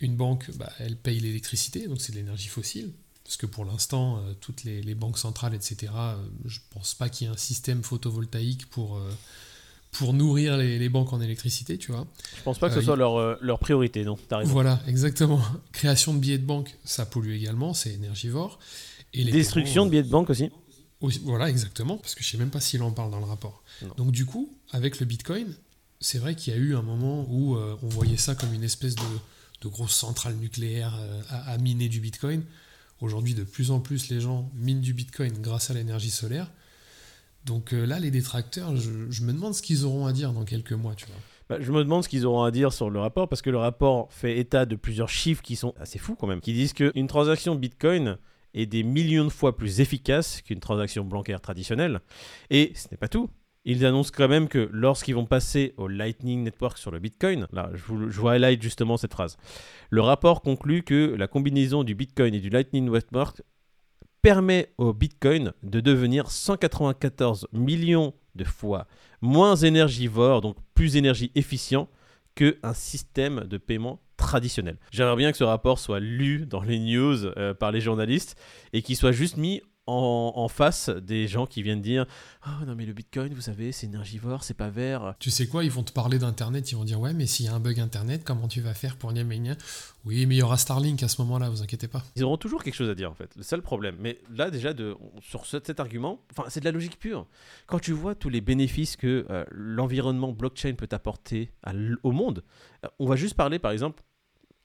une 0.00 0.16
banque, 0.16 0.50
bah, 0.56 0.72
elle 0.78 0.96
paye 0.96 1.20
l'électricité, 1.20 1.88
donc 1.88 2.00
c'est 2.00 2.12
de 2.12 2.18
l'énergie 2.18 2.48
fossile. 2.48 2.92
Parce 3.24 3.36
que 3.36 3.46
pour 3.46 3.64
l'instant, 3.64 4.18
euh, 4.18 4.34
toutes 4.40 4.62
les, 4.62 4.94
banques 4.94 5.18
centrales, 5.18 5.52
etc., 5.52 5.92
euh, 5.96 6.14
je 6.44 6.58
ne 6.58 6.64
pense 6.70 6.94
pas 6.94 7.08
qu'il 7.08 7.26
y 7.26 7.30
ait 7.30 7.32
un 7.32 7.36
système 7.36 7.82
photovoltaïque 7.82 8.70
pour, 8.70 8.98
euh, 8.98 9.10
pour 9.90 10.12
nourrir 10.12 10.56
les, 10.56 10.88
banques 10.88 11.12
en 11.12 11.20
électricité, 11.20 11.76
tu 11.76 11.90
vois. 11.90 12.06
Je 12.36 12.42
pense 12.44 12.60
pas 12.60 12.68
que 12.68 12.76
ce 12.76 12.82
soit 12.82 12.94
leur, 12.94 13.42
leur, 13.42 13.58
priorité, 13.58 14.04
non 14.04 14.16
Voilà, 14.44 14.80
exactement. 14.86 15.42
Création 15.72 16.14
de 16.14 16.20
billets 16.20 16.38
de 16.38 16.46
banque, 16.46 16.76
ça 16.84 17.04
pollue 17.04 17.32
également, 17.32 17.74
c'est 17.74 17.94
énergivore. 17.94 18.60
Et 19.12 19.24
Destruction 19.24 19.86
de 19.86 19.90
billets 19.90 20.04
de 20.04 20.08
banque 20.08 20.30
aussi. 20.30 20.50
Voilà, 21.00 21.50
exactement, 21.50 21.96
parce 21.96 22.14
que 22.14 22.22
je 22.22 22.28
ne 22.28 22.30
sais 22.32 22.38
même 22.38 22.50
pas 22.50 22.60
s'il 22.60 22.82
en 22.82 22.92
parle 22.92 23.10
dans 23.10 23.18
le 23.18 23.26
rapport. 23.26 23.64
Donc 23.96 24.12
du 24.12 24.24
coup, 24.24 24.56
avec 24.70 25.00
le 25.00 25.06
Bitcoin, 25.06 25.52
c'est 26.00 26.18
vrai 26.18 26.34
qu'il 26.34 26.54
y 26.54 26.56
a 26.56 26.60
eu 26.60 26.76
un 26.76 26.82
moment 26.82 27.26
où 27.28 27.56
on 27.56 27.88
voyait 27.88 28.16
ça 28.16 28.34
comme 28.34 28.52
une 28.52 28.64
espèce 28.64 28.94
de 28.94 29.02
grosses 29.68 29.94
centrales 29.94 30.36
nucléaires 30.36 30.94
euh, 30.98 31.22
à, 31.28 31.58
miner 31.58 31.88
du 31.88 32.00
Bitcoin. 32.00 32.42
Aujourd'hui, 33.00 33.34
de 33.34 33.44
plus 33.44 33.70
en 33.70 33.80
plus, 33.80 34.08
les 34.08 34.20
gens 34.20 34.50
minent 34.54 34.80
du 34.80 34.94
Bitcoin 34.94 35.34
grâce 35.40 35.70
à 35.70 35.74
l'énergie 35.74 36.10
solaire. 36.10 36.50
Donc 37.44 37.72
euh, 37.72 37.84
là, 37.84 38.00
les 38.00 38.10
détracteurs, 38.10 38.74
je, 38.76 38.90
me 39.22 39.32
demande 39.32 39.54
ce 39.54 39.62
qu'ils 39.62 39.84
auront 39.84 40.06
à 40.06 40.12
dire 40.12 40.32
dans 40.32 40.44
quelques 40.44 40.72
mois, 40.72 40.94
tu 40.94 41.06
vois. 41.06 41.16
Bah, 41.48 41.58
je 41.60 41.70
me 41.70 41.84
demande 41.84 42.02
ce 42.02 42.08
qu'ils 42.08 42.26
auront 42.26 42.42
à 42.42 42.50
dire 42.50 42.72
sur 42.72 42.90
le 42.90 42.98
rapport, 42.98 43.28
parce 43.28 43.42
que 43.42 43.50
le 43.50 43.58
rapport 43.58 44.12
fait 44.12 44.38
état 44.38 44.66
de 44.66 44.74
plusieurs 44.74 45.08
chiffres 45.08 45.42
qui 45.42 45.54
sont 45.54 45.74
assez 45.78 45.98
fous 45.98 46.16
quand 46.16 46.26
même, 46.26 46.40
qui 46.40 46.52
disent 46.52 46.72
qu'une 46.72 47.06
transaction 47.06 47.54
Bitcoin 47.54 48.18
est 48.54 48.66
des 48.66 48.82
millions 48.82 49.24
de 49.24 49.30
fois 49.30 49.56
plus 49.56 49.80
efficace 49.80 50.40
qu'une 50.42 50.60
transaction 50.60 51.04
bancaire 51.04 51.40
traditionnelle. 51.40 52.00
Et 52.50 52.72
ce 52.74 52.88
n'est 52.90 52.96
pas 52.96 53.08
tout. 53.08 53.30
Ils 53.68 53.84
annoncent 53.84 54.12
quand 54.16 54.28
même 54.28 54.48
que 54.48 54.70
lorsqu'ils 54.72 55.16
vont 55.16 55.26
passer 55.26 55.74
au 55.76 55.88
Lightning 55.88 56.44
Network 56.44 56.78
sur 56.78 56.92
le 56.92 57.00
Bitcoin, 57.00 57.48
là 57.52 57.68
je 57.74 57.82
vous, 57.82 58.10
je 58.10 58.20
highlight 58.22 58.62
justement 58.62 58.96
cette 58.96 59.12
phrase, 59.12 59.36
le 59.90 60.00
rapport 60.00 60.40
conclut 60.40 60.84
que 60.84 61.14
la 61.18 61.26
combinaison 61.26 61.82
du 61.82 61.96
Bitcoin 61.96 62.32
et 62.32 62.40
du 62.40 62.48
Lightning 62.48 62.88
Network 62.88 63.42
permet 64.22 64.72
au 64.78 64.92
Bitcoin 64.92 65.52
de 65.64 65.80
devenir 65.80 66.30
194 66.30 67.48
millions 67.52 68.14
de 68.36 68.44
fois 68.44 68.86
moins 69.20 69.56
énergivore, 69.56 70.42
donc 70.42 70.56
plus 70.74 70.96
énergie 70.96 71.32
efficient 71.34 71.88
qu'un 72.36 72.72
système 72.72 73.40
de 73.48 73.58
paiement 73.58 74.00
traditionnel. 74.16 74.78
J'aimerais 74.92 75.16
bien 75.16 75.32
que 75.32 75.38
ce 75.38 75.44
rapport 75.44 75.80
soit 75.80 76.00
lu 76.00 76.46
dans 76.46 76.62
les 76.62 76.78
news 76.78 77.24
euh, 77.24 77.52
par 77.52 77.72
les 77.72 77.80
journalistes 77.80 78.38
et 78.72 78.82
qu'il 78.82 78.96
soit 78.96 79.12
juste 79.12 79.36
mis 79.36 79.60
en, 79.86 80.48
face 80.48 80.88
des 80.88 81.28
gens 81.28 81.46
qui 81.46 81.62
viennent 81.62 81.80
dire 81.80 82.06
Ah 82.42 82.60
non, 82.66 82.74
mais 82.74 82.86
le 82.86 82.92
bitcoin, 82.92 83.32
vous 83.32 83.40
savez, 83.40 83.72
c'est 83.72 83.86
énergivore, 83.86 84.42
c'est 84.42 84.54
pas 84.54 84.70
vert. 84.70 85.14
Tu 85.18 85.30
sais 85.30 85.46
quoi 85.46 85.64
Ils 85.64 85.70
vont 85.70 85.82
te 85.82 85.92
parler 85.92 86.18
d'internet, 86.18 86.70
ils 86.72 86.76
vont 86.76 86.84
dire 86.84 87.00
Ouais, 87.00 87.12
mais 87.12 87.26
s'il 87.26 87.46
y 87.46 87.48
a 87.48 87.54
un 87.54 87.60
bug 87.60 87.78
internet, 87.78 88.22
comment 88.24 88.48
tu 88.48 88.60
vas 88.60 88.74
faire 88.74 88.96
pour 88.96 89.12
gna 89.12 89.22
Oui, 90.04 90.26
mais 90.26 90.36
il 90.36 90.38
y 90.38 90.42
aura 90.42 90.56
Starlink 90.56 91.02
à 91.02 91.08
ce 91.08 91.20
moment-là, 91.22 91.50
vous 91.50 91.62
inquiétez 91.62 91.88
pas. 91.88 92.02
Ils 92.16 92.24
auront 92.24 92.36
toujours 92.36 92.62
quelque 92.62 92.74
chose 92.74 92.90
à 92.90 92.94
dire 92.94 93.10
en 93.10 93.14
fait, 93.14 93.30
c'est 93.36 93.44
ça 93.44 93.56
le 93.56 93.62
problème. 93.62 93.96
Mais 94.00 94.18
là, 94.34 94.50
déjà, 94.50 94.72
de, 94.72 94.96
sur 95.20 95.46
cet 95.46 95.78
argument, 95.80 96.20
c'est 96.48 96.60
de 96.60 96.64
la 96.64 96.72
logique 96.72 96.98
pure. 96.98 97.26
Quand 97.66 97.78
tu 97.78 97.92
vois 97.92 98.14
tous 98.14 98.28
les 98.28 98.40
bénéfices 98.40 98.96
que 98.96 99.26
euh, 99.30 99.44
l'environnement 99.50 100.32
blockchain 100.32 100.74
peut 100.74 100.88
apporter 100.90 101.52
au 102.02 102.12
monde, 102.12 102.42
euh, 102.84 102.88
on 102.98 103.06
va 103.06 103.16
juste 103.16 103.34
parler 103.34 103.58
par 103.58 103.72
exemple 103.72 104.02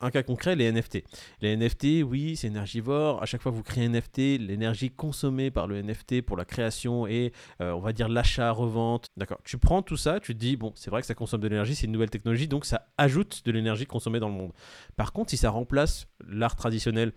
un 0.01 0.11
cas 0.11 0.23
concret, 0.23 0.55
les 0.55 0.71
NFT. 0.71 1.03
Les 1.41 1.55
NFT, 1.55 2.03
oui, 2.03 2.35
c'est 2.35 2.47
énergivore. 2.47 3.21
À 3.21 3.25
chaque 3.25 3.41
fois 3.41 3.51
que 3.51 3.57
vous 3.57 3.63
créez 3.63 3.85
un 3.85 3.89
NFT, 3.89 4.39
l'énergie 4.39 4.89
consommée 4.89 5.51
par 5.51 5.67
le 5.67 5.81
NFT 5.81 6.21
pour 6.21 6.37
la 6.37 6.45
création 6.45 7.07
et, 7.07 7.31
euh, 7.61 7.71
on 7.71 7.79
va 7.79 7.93
dire, 7.93 8.09
l'achat, 8.09 8.51
revente. 8.51 9.07
D'accord. 9.17 9.39
Tu 9.43 9.57
prends 9.57 9.81
tout 9.81 9.97
ça, 9.97 10.19
tu 10.19 10.33
te 10.33 10.39
dis, 10.39 10.57
bon, 10.57 10.71
c'est 10.75 10.89
vrai 10.89 11.01
que 11.01 11.07
ça 11.07 11.15
consomme 11.15 11.41
de 11.41 11.47
l'énergie, 11.47 11.75
c'est 11.75 11.85
une 11.85 11.91
nouvelle 11.91 12.09
technologie, 12.09 12.47
donc 12.47 12.65
ça 12.65 12.87
ajoute 12.97 13.41
de 13.45 13.51
l'énergie 13.51 13.85
consommée 13.85 14.19
dans 14.19 14.29
le 14.29 14.35
monde. 14.35 14.51
Par 14.95 15.13
contre, 15.13 15.29
si 15.29 15.37
ça 15.37 15.49
remplace 15.49 16.07
l'art 16.27 16.55
traditionnel, 16.55 17.13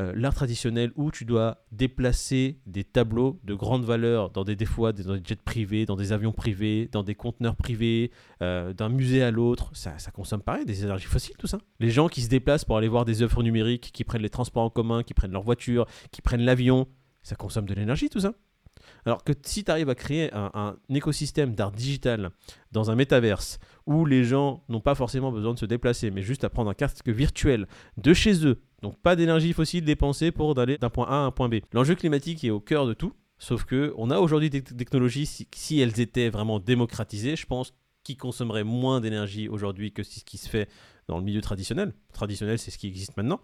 euh, 0.00 0.12
l'art 0.16 0.34
traditionnel 0.34 0.92
où 0.96 1.10
tu 1.10 1.24
dois 1.24 1.64
déplacer 1.72 2.58
des 2.66 2.84
tableaux 2.84 3.40
de 3.44 3.54
grande 3.54 3.84
valeur 3.84 4.30
dans 4.30 4.44
des, 4.44 4.56
des 4.56 4.66
dans 4.66 5.14
des 5.14 5.22
jets 5.24 5.36
privés, 5.36 5.86
dans 5.86 5.96
des 5.96 6.12
avions 6.12 6.32
privés, 6.32 6.88
dans 6.90 7.02
des 7.02 7.14
conteneurs 7.14 7.56
privés, 7.56 8.10
euh, 8.42 8.72
d'un 8.72 8.88
musée 8.88 9.22
à 9.22 9.30
l'autre, 9.30 9.70
ça, 9.74 9.96
consomme 10.12 10.42
pareil 10.42 10.64
des 10.64 10.84
énergies 10.84 11.06
fossiles 11.06 11.36
tout 11.38 11.46
ça. 11.46 11.58
Les 11.80 11.90
gens 11.90 12.08
qui 12.08 12.22
se 12.22 12.28
déplacent 12.28 12.64
pour 12.64 12.76
aller 12.76 12.88
voir 12.88 13.04
des 13.04 13.22
œuvres 13.22 13.42
numériques, 13.42 13.90
qui 13.92 14.04
prennent 14.04 14.22
les 14.22 14.30
transports 14.30 14.64
en 14.64 14.70
commun, 14.70 15.02
qui 15.02 15.14
prennent 15.14 15.32
leur 15.32 15.42
voiture, 15.42 15.86
qui 16.10 16.22
prennent 16.22 16.44
l'avion, 16.44 16.88
ça 17.22 17.36
consomme 17.36 17.66
de 17.66 17.74
l'énergie 17.74 18.08
tout 18.08 18.20
ça. 18.20 18.34
Alors 19.06 19.24
que 19.24 19.32
si 19.42 19.64
tu 19.64 19.70
arrives 19.70 19.88
à 19.88 19.94
créer 19.94 20.30
un, 20.32 20.76
écosystème 20.88 21.54
d'art 21.54 21.72
digital 21.72 22.30
dans 22.72 22.90
un 22.90 22.94
métaverse 22.94 23.58
où 23.86 24.04
les 24.06 24.24
gens 24.24 24.64
n'ont 24.68 24.80
pas 24.80 24.94
forcément 24.94 25.32
besoin 25.32 25.54
de 25.54 25.58
se 25.58 25.66
déplacer, 25.66 26.10
mais 26.10 26.22
juste 26.22 26.44
à 26.44 26.50
prendre 26.50 26.70
un 26.70 26.74
casque 26.74 27.08
virtuel 27.08 27.66
de 27.96 28.14
chez 28.14 28.46
eux, 28.46 28.62
donc 28.84 29.00
pas 29.00 29.16
d'énergie 29.16 29.54
fossile 29.54 29.82
dépensée 29.82 30.30
pour 30.30 30.58
aller 30.58 30.76
d'un 30.76 30.90
point 30.90 31.06
A 31.08 31.14
à 31.14 31.20
un 31.20 31.30
point 31.30 31.48
B. 31.48 31.56
L'enjeu 31.72 31.94
climatique 31.94 32.44
est 32.44 32.50
au 32.50 32.60
cœur 32.60 32.86
de 32.86 32.92
tout, 32.92 33.14
sauf 33.38 33.64
que 33.64 33.94
on 33.96 34.10
a 34.10 34.18
aujourd'hui 34.18 34.50
des 34.50 34.62
technologies, 34.62 35.24
si, 35.26 35.80
elles 35.80 36.00
étaient 36.00 36.28
vraiment 36.28 36.60
démocratisées, 36.60 37.34
je 37.34 37.46
pense 37.46 37.72
qu'ils 38.02 38.18
consommeraient 38.18 38.62
moins 38.62 39.00
d'énergie 39.00 39.48
aujourd'hui 39.48 39.92
que 39.92 40.02
ce 40.02 40.22
qui 40.22 40.36
se 40.36 40.50
fait 40.50 40.68
dans 41.08 41.16
le 41.16 41.24
milieu 41.24 41.40
traditionnel. 41.40 41.94
Traditionnel, 42.12 42.58
c'est 42.58 42.70
ce 42.70 42.76
qui 42.76 42.86
existe 42.86 43.16
maintenant. 43.16 43.40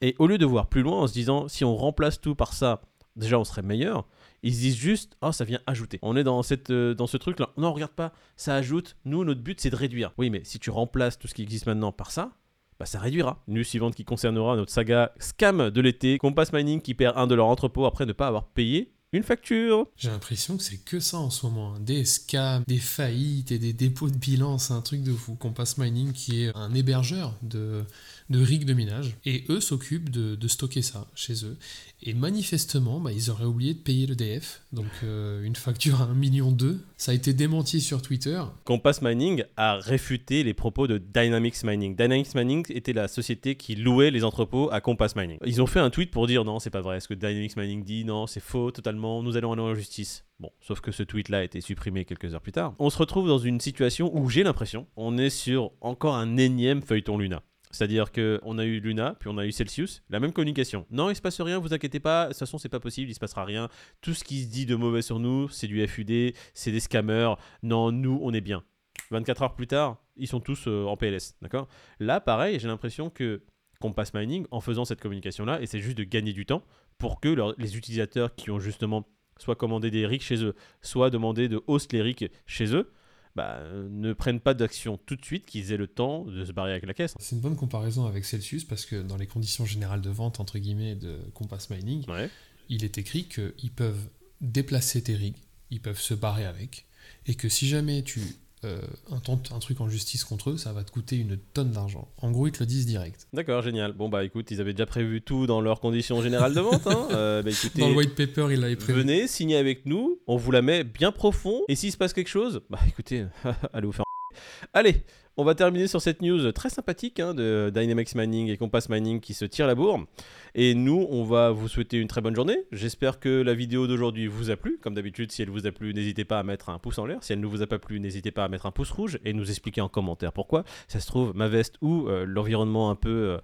Et 0.00 0.14
au 0.20 0.28
lieu 0.28 0.38
de 0.38 0.46
voir 0.46 0.68
plus 0.68 0.82
loin 0.82 1.00
en 1.00 1.08
se 1.08 1.12
disant 1.12 1.48
si 1.48 1.64
on 1.64 1.74
remplace 1.74 2.20
tout 2.20 2.36
par 2.36 2.52
ça, 2.52 2.82
déjà 3.16 3.40
on 3.40 3.44
serait 3.44 3.62
meilleur, 3.62 4.06
ils 4.44 4.52
disent 4.52 4.76
juste, 4.76 5.16
oh, 5.20 5.32
ça 5.32 5.44
vient 5.44 5.60
ajouter. 5.66 5.98
On 6.02 6.14
est 6.14 6.22
dans, 6.22 6.44
cette, 6.44 6.70
euh, 6.70 6.94
dans 6.94 7.08
ce 7.08 7.16
truc-là. 7.16 7.50
Non, 7.56 7.72
regarde 7.72 7.90
pas, 7.92 8.12
ça 8.36 8.54
ajoute. 8.54 8.94
Nous, 9.04 9.24
notre 9.24 9.40
but, 9.40 9.60
c'est 9.60 9.70
de 9.70 9.76
réduire. 9.76 10.12
Oui, 10.16 10.30
mais 10.30 10.44
si 10.44 10.60
tu 10.60 10.70
remplaces 10.70 11.18
tout 11.18 11.26
ce 11.26 11.34
qui 11.34 11.42
existe 11.42 11.66
maintenant 11.66 11.90
par 11.90 12.12
ça, 12.12 12.30
bah, 12.78 12.86
ça 12.86 12.98
réduira. 12.98 13.42
News 13.48 13.64
suivante 13.64 13.94
qui 13.94 14.04
concernera 14.04 14.56
notre 14.56 14.72
saga 14.72 15.12
scam 15.18 15.70
de 15.70 15.80
l'été. 15.80 16.18
Compass 16.18 16.52
Mining 16.52 16.80
qui 16.80 16.94
perd 16.94 17.16
un 17.16 17.26
de 17.26 17.34
leurs 17.34 17.46
entrepôts 17.46 17.86
après 17.86 18.06
ne 18.06 18.12
pas 18.12 18.26
avoir 18.26 18.44
payé 18.48 18.92
une 19.14 19.22
facture. 19.22 19.86
J'ai 19.96 20.10
l'impression 20.10 20.56
que 20.56 20.62
c'est 20.62 20.78
que 20.78 21.00
ça 21.00 21.18
en 21.18 21.30
ce 21.30 21.46
moment. 21.46 21.74
Hein. 21.74 21.80
Des 21.80 22.04
scams, 22.04 22.64
des 22.66 22.78
faillites 22.78 23.52
et 23.52 23.58
des 23.58 23.72
dépôts 23.72 24.10
de 24.10 24.16
bilan. 24.16 24.58
C'est 24.58 24.72
un 24.72 24.80
truc 24.80 25.02
de 25.02 25.12
fou. 25.12 25.34
Compass 25.34 25.78
Mining 25.78 26.12
qui 26.12 26.42
est 26.42 26.56
un 26.56 26.74
hébergeur 26.74 27.34
de, 27.42 27.84
de 28.30 28.42
rigs 28.42 28.64
de 28.64 28.74
minage. 28.74 29.16
Et 29.24 29.44
eux 29.48 29.60
s'occupent 29.60 30.10
de, 30.10 30.34
de, 30.34 30.48
stocker 30.48 30.82
ça 30.82 31.06
chez 31.14 31.44
eux. 31.44 31.56
Et 32.02 32.12
manifestement, 32.12 33.00
bah, 33.00 33.12
ils 33.12 33.30
auraient 33.30 33.44
oublié 33.44 33.74
de 33.74 33.78
payer 33.78 34.06
l'EDF. 34.06 34.62
Donc 34.72 34.86
euh, 35.02 35.42
une 35.42 35.56
facture 35.56 36.02
à 36.02 36.06
1,2 36.06 36.14
million. 36.14 36.56
Ça 36.96 37.12
a 37.12 37.14
été 37.14 37.32
démenti 37.32 37.80
sur 37.80 38.02
Twitter. 38.02 38.42
Compass 38.64 39.00
Mining 39.00 39.44
a 39.56 39.76
réfuté 39.76 40.42
les 40.42 40.54
propos 40.54 40.86
de 40.86 40.98
Dynamics 40.98 41.62
Mining. 41.64 41.96
Dynamics 41.96 42.34
Mining 42.34 42.64
était 42.70 42.92
la 42.92 43.08
société 43.08 43.54
qui 43.54 43.76
louait 43.76 44.10
les 44.10 44.24
entrepôts 44.24 44.70
à 44.70 44.80
Compass 44.80 45.16
Mining. 45.16 45.38
Ils 45.44 45.62
ont 45.62 45.66
fait 45.66 45.80
un 45.80 45.90
tweet 45.90 46.10
pour 46.10 46.26
dire 46.26 46.44
non, 46.44 46.58
c'est 46.58 46.70
pas 46.70 46.80
vrai. 46.80 47.00
Ce 47.00 47.08
que 47.08 47.14
Dynamics 47.14 47.56
Mining 47.56 47.84
dit, 47.84 48.04
non, 48.04 48.26
c'est 48.26 48.40
faux 48.40 48.70
totalement. 48.70 49.03
Nous 49.22 49.36
allons 49.36 49.52
aller 49.52 49.62
en 49.62 49.74
justice. 49.74 50.24
Bon, 50.40 50.50
sauf 50.60 50.80
que 50.80 50.92
ce 50.92 51.02
tweet-là 51.02 51.38
a 51.38 51.42
été 51.42 51.60
supprimé 51.60 52.04
quelques 52.04 52.34
heures 52.34 52.40
plus 52.40 52.52
tard. 52.52 52.74
On 52.78 52.90
se 52.90 52.98
retrouve 52.98 53.28
dans 53.28 53.38
une 53.38 53.60
situation 53.60 54.10
où 54.16 54.30
j'ai 54.30 54.42
l'impression, 54.42 54.86
on 54.96 55.18
est 55.18 55.30
sur 55.30 55.72
encore 55.80 56.14
un 56.16 56.36
énième 56.36 56.82
feuilleton 56.82 57.18
Luna. 57.18 57.42
C'est-à-dire 57.70 58.12
qu'on 58.12 58.58
a 58.58 58.64
eu 58.64 58.78
Luna, 58.78 59.16
puis 59.18 59.28
on 59.28 59.36
a 59.36 59.44
eu 59.44 59.52
Celsius, 59.52 60.04
la 60.08 60.20
même 60.20 60.32
communication. 60.32 60.86
Non, 60.90 61.10
il 61.10 61.16
se 61.16 61.20
passe 61.20 61.40
rien, 61.40 61.58
vous 61.58 61.74
inquiétez 61.74 61.98
pas, 61.98 62.26
de 62.26 62.30
toute 62.30 62.38
façon, 62.38 62.56
c'est 62.56 62.68
pas 62.68 62.78
possible, 62.78 63.10
il 63.10 63.14
se 63.14 63.20
passera 63.20 63.44
rien. 63.44 63.68
Tout 64.00 64.14
ce 64.14 64.22
qui 64.22 64.44
se 64.44 64.48
dit 64.48 64.64
de 64.64 64.76
mauvais 64.76 65.02
sur 65.02 65.18
nous, 65.18 65.48
c'est 65.48 65.66
du 65.66 65.84
FUD, 65.86 66.34
c'est 66.54 66.70
des 66.70 66.80
scammers. 66.80 67.34
Non, 67.62 67.90
nous, 67.90 68.20
on 68.22 68.32
est 68.32 68.40
bien. 68.40 68.62
24 69.10 69.42
heures 69.42 69.54
plus 69.54 69.66
tard, 69.66 69.98
ils 70.16 70.28
sont 70.28 70.40
tous 70.40 70.68
euh, 70.68 70.84
en 70.84 70.96
PLS, 70.96 71.36
d'accord? 71.42 71.68
Là, 71.98 72.20
pareil, 72.20 72.60
j'ai 72.60 72.68
l'impression 72.68 73.10
que 73.10 73.42
Compass 73.80 74.14
Mining, 74.14 74.46
en 74.50 74.60
faisant 74.60 74.84
cette 74.84 75.00
communication-là, 75.00 75.60
essaie 75.60 75.80
juste 75.80 75.98
de 75.98 76.04
gagner 76.04 76.32
du 76.32 76.46
temps 76.46 76.62
pour 76.98 77.20
que 77.20 77.28
leur- 77.28 77.54
les 77.58 77.76
utilisateurs 77.76 78.34
qui 78.34 78.50
ont 78.50 78.58
justement 78.60 79.06
soit 79.38 79.56
commandé 79.56 79.90
des 79.90 80.06
rigs 80.06 80.22
chez 80.22 80.42
eux, 80.44 80.54
soit 80.82 81.10
demandé 81.10 81.48
de 81.48 81.60
host 81.66 81.92
les 81.92 82.02
rigs 82.02 82.30
chez 82.46 82.74
eux, 82.74 82.92
bah, 83.34 83.60
ne 83.90 84.12
prennent 84.12 84.38
pas 84.38 84.54
d'action 84.54 84.96
tout 84.96 85.16
de 85.16 85.24
suite, 85.24 85.44
qu'ils 85.44 85.72
aient 85.72 85.76
le 85.76 85.88
temps 85.88 86.24
de 86.24 86.44
se 86.44 86.52
barrer 86.52 86.70
avec 86.70 86.86
la 86.86 86.94
caisse. 86.94 87.14
C'est 87.18 87.34
une 87.34 87.40
bonne 87.42 87.56
comparaison 87.56 88.06
avec 88.06 88.24
Celsius 88.24 88.64
parce 88.64 88.86
que 88.86 89.02
dans 89.02 89.16
les 89.16 89.26
conditions 89.26 89.64
générales 89.66 90.02
de 90.02 90.10
vente, 90.10 90.38
entre 90.38 90.58
guillemets, 90.60 90.94
de 90.94 91.18
Compass 91.34 91.68
Mining, 91.70 92.08
Ouais. 92.08 92.30
il 92.68 92.84
est 92.84 92.96
écrit 92.96 93.24
qu'ils 93.24 93.72
peuvent 93.72 94.08
déplacer 94.40 95.02
tes 95.02 95.16
rigs, 95.16 95.36
ils 95.70 95.80
peuvent 95.80 95.98
se 96.00 96.14
barrer 96.14 96.44
avec, 96.44 96.86
et 97.26 97.34
que 97.34 97.48
si 97.48 97.66
jamais 97.66 98.02
tu 98.04 98.20
euh, 98.64 98.80
un 99.10 99.58
truc 99.58 99.80
en 99.80 99.88
justice 99.88 100.24
contre 100.24 100.50
eux, 100.50 100.56
ça 100.56 100.72
va 100.72 100.84
te 100.84 100.90
coûter 100.90 101.16
une 101.16 101.36
tonne 101.36 101.70
d'argent. 101.70 102.08
En 102.18 102.30
gros, 102.30 102.46
ils 102.46 102.52
te 102.52 102.60
le 102.60 102.66
disent 102.66 102.86
direct. 102.86 103.28
D'accord, 103.32 103.62
génial. 103.62 103.92
Bon, 103.92 104.08
bah 104.08 104.24
écoute, 104.24 104.50
ils 104.50 104.60
avaient 104.60 104.72
déjà 104.72 104.86
prévu 104.86 105.22
tout 105.22 105.46
dans 105.46 105.60
leurs 105.60 105.80
conditions 105.80 106.22
générales 106.22 106.54
de 106.54 106.60
vente. 106.60 106.86
Hein. 106.86 107.08
Euh, 107.14 107.42
bah, 107.42 107.50
écoutez, 107.50 107.80
Dans 107.80 107.88
le 107.90 107.94
white 107.94 108.14
paper, 108.14 108.48
il 108.50 108.60
l'avait 108.60 108.76
prévu. 108.76 109.00
venez, 109.00 109.28
signez 109.28 109.56
avec 109.56 109.86
nous, 109.86 110.18
on 110.26 110.36
vous 110.36 110.50
la 110.50 110.62
met 110.62 110.84
bien 110.84 111.12
profond. 111.12 111.62
Et 111.68 111.76
s'il 111.76 111.92
se 111.92 111.96
passe 111.96 112.12
quelque 112.12 112.28
chose, 112.28 112.62
bah 112.70 112.80
écoutez, 112.88 113.26
allez 113.72 113.86
vous 113.86 113.92
faire. 113.92 114.04
Allez, 114.72 115.04
on 115.36 115.44
va 115.44 115.54
terminer 115.54 115.88
sur 115.88 116.00
cette 116.00 116.22
news 116.22 116.52
très 116.52 116.70
sympathique 116.70 117.18
hein, 117.18 117.34
de 117.34 117.72
Dynamics 117.74 118.14
Mining 118.14 118.48
et 118.48 118.56
Compass 118.56 118.88
Mining 118.88 119.20
qui 119.20 119.34
se 119.34 119.44
tirent 119.44 119.66
la 119.66 119.74
bourre. 119.74 120.06
Et 120.54 120.74
nous, 120.74 121.08
on 121.10 121.24
va 121.24 121.50
vous 121.50 121.66
souhaiter 121.66 121.98
une 121.98 122.06
très 122.06 122.20
bonne 122.20 122.36
journée. 122.36 122.58
J'espère 122.70 123.18
que 123.18 123.42
la 123.42 123.54
vidéo 123.54 123.88
d'aujourd'hui 123.88 124.28
vous 124.28 124.50
a 124.50 124.56
plu. 124.56 124.78
Comme 124.80 124.94
d'habitude, 124.94 125.32
si 125.32 125.42
elle 125.42 125.50
vous 125.50 125.66
a 125.66 125.72
plu, 125.72 125.92
n'hésitez 125.92 126.24
pas 126.24 126.38
à 126.38 126.44
mettre 126.44 126.68
un 126.68 126.78
pouce 126.78 126.98
en 126.98 127.06
l'air. 127.06 127.18
Si 127.22 127.32
elle 127.32 127.40
ne 127.40 127.46
vous 127.46 127.62
a 127.62 127.66
pas 127.66 127.80
plu, 127.80 127.98
n'hésitez 127.98 128.30
pas 128.30 128.44
à 128.44 128.48
mettre 128.48 128.66
un 128.66 128.70
pouce 128.70 128.92
rouge 128.92 129.18
et 129.24 129.32
nous 129.32 129.50
expliquer 129.50 129.80
en 129.80 129.88
commentaire 129.88 130.32
pourquoi. 130.32 130.62
Ça 130.86 131.00
se 131.00 131.08
trouve, 131.08 131.34
ma 131.34 131.48
veste 131.48 131.74
ou 131.80 132.06
euh, 132.06 132.24
l'environnement 132.24 132.90
un 132.90 132.94
peu 132.94 133.10
euh, 133.10 133.38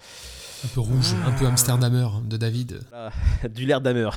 Un 0.64 0.68
peu 0.68 0.80
rouge, 0.80 1.14
un 1.26 1.32
peu 1.32 1.47
Amsterdamer 1.47 1.99
hein, 1.99 2.23
de 2.25 2.37
David. 2.37 2.80
du 3.52 3.66
l'air 3.66 3.80
d'Hammer. 3.80 4.11